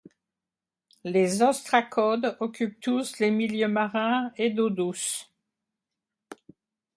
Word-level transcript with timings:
Les 1.03 1.43
ostracodes 1.43 2.35
occupent 2.39 2.79
tous 2.79 3.19
les 3.19 3.29
milieux 3.29 3.67
marins 3.67 4.31
et 4.35 4.49
d'eau 4.49 4.71
douce. 4.71 5.31